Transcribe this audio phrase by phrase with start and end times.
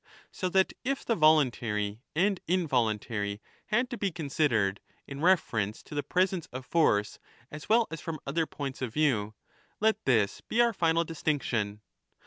[0.31, 5.93] So that if the voluntary and involuntary had to be considered ^ in reference to
[5.93, 7.19] the presence of force
[7.51, 9.35] as well as from other points of view,
[9.79, 11.81] let this be our final distinction.